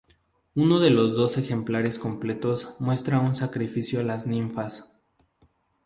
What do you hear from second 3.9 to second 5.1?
a las ninfas.